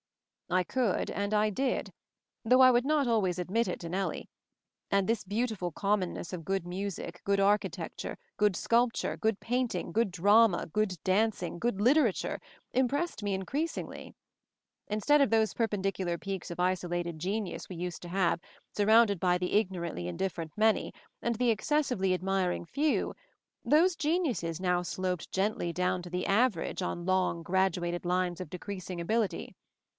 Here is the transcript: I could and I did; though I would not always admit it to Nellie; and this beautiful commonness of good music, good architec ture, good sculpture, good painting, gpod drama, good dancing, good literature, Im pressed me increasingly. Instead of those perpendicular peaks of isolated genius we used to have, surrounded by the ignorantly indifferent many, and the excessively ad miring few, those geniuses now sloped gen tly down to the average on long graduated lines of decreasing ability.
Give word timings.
I 0.49 0.63
could 0.63 1.11
and 1.11 1.31
I 1.33 1.49
did; 1.51 1.93
though 2.43 2.59
I 2.59 2.71
would 2.71 2.85
not 2.85 3.07
always 3.07 3.37
admit 3.37 3.67
it 3.67 3.79
to 3.81 3.87
Nellie; 3.87 4.27
and 4.89 5.07
this 5.07 5.23
beautiful 5.23 5.71
commonness 5.71 6.33
of 6.33 6.43
good 6.43 6.65
music, 6.65 7.21
good 7.23 7.39
architec 7.39 7.95
ture, 7.95 8.17
good 8.35 8.55
sculpture, 8.55 9.15
good 9.15 9.39
painting, 9.39 9.93
gpod 9.93 10.09
drama, 10.11 10.65
good 10.65 10.97
dancing, 11.03 11.59
good 11.59 11.79
literature, 11.79 12.41
Im 12.73 12.87
pressed 12.87 13.21
me 13.23 13.33
increasingly. 13.33 14.13
Instead 14.87 15.21
of 15.21 15.29
those 15.29 15.53
perpendicular 15.53 16.17
peaks 16.17 16.49
of 16.49 16.59
isolated 16.59 17.19
genius 17.19 17.69
we 17.69 17.75
used 17.77 18.01
to 18.01 18.09
have, 18.09 18.41
surrounded 18.75 19.19
by 19.21 19.37
the 19.37 19.53
ignorantly 19.53 20.07
indifferent 20.07 20.51
many, 20.57 20.91
and 21.21 21.35
the 21.35 21.51
excessively 21.51 22.11
ad 22.13 22.23
miring 22.23 22.65
few, 22.65 23.13
those 23.63 23.95
geniuses 23.95 24.59
now 24.59 24.81
sloped 24.81 25.31
gen 25.31 25.53
tly 25.53 25.71
down 25.71 26.01
to 26.01 26.09
the 26.09 26.25
average 26.25 26.81
on 26.81 27.05
long 27.05 27.41
graduated 27.43 28.03
lines 28.03 28.41
of 28.41 28.49
decreasing 28.49 28.99
ability. 28.99 29.55